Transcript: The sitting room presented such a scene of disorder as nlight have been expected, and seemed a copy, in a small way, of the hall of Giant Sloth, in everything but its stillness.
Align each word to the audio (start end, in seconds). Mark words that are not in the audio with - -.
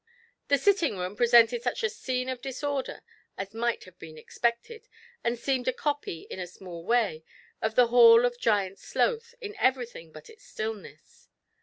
The 0.47 0.57
sitting 0.57 0.97
room 0.97 1.15
presented 1.15 1.61
such 1.61 1.83
a 1.83 1.89
scene 1.91 2.27
of 2.27 2.41
disorder 2.41 3.03
as 3.37 3.49
nlight 3.51 3.83
have 3.83 3.99
been 3.99 4.17
expected, 4.17 4.87
and 5.23 5.37
seemed 5.37 5.67
a 5.67 5.71
copy, 5.73 6.21
in 6.21 6.39
a 6.39 6.47
small 6.47 6.83
way, 6.83 7.23
of 7.61 7.75
the 7.75 7.89
hall 7.89 8.25
of 8.25 8.39
Giant 8.39 8.79
Sloth, 8.79 9.35
in 9.41 9.55
everything 9.59 10.11
but 10.11 10.27
its 10.27 10.43
stillness. 10.43 11.29